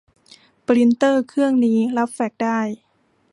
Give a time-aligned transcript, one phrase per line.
[0.65, 2.59] ปรินเตอร์เครื่องนี้รับแฟกซ์ได้